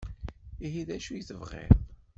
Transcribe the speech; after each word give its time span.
Ihi 0.65 0.81
d 0.87 0.89
acu 0.95 1.11
i 1.13 1.21
tebɣiḍ? 1.27 1.75